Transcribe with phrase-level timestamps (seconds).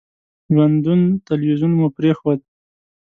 [0.53, 2.39] ژوندون تلویزیون مو پرېښود.